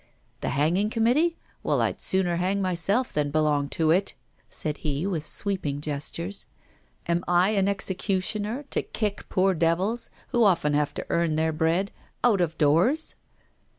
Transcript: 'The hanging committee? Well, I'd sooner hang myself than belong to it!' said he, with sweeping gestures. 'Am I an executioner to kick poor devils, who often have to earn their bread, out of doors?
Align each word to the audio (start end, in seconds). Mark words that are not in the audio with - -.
'The 0.39 0.49
hanging 0.49 0.89
committee? 0.89 1.37
Well, 1.61 1.79
I'd 1.79 2.01
sooner 2.01 2.37
hang 2.37 2.59
myself 2.59 3.13
than 3.13 3.29
belong 3.29 3.69
to 3.69 3.91
it!' 3.91 4.15
said 4.49 4.77
he, 4.77 5.05
with 5.05 5.27
sweeping 5.27 5.79
gestures. 5.79 6.47
'Am 7.07 7.23
I 7.27 7.51
an 7.51 7.67
executioner 7.67 8.63
to 8.71 8.81
kick 8.81 9.29
poor 9.29 9.53
devils, 9.53 10.09
who 10.29 10.43
often 10.43 10.73
have 10.73 10.95
to 10.95 11.05
earn 11.11 11.35
their 11.35 11.53
bread, 11.53 11.91
out 12.23 12.41
of 12.41 12.57
doors? 12.57 13.15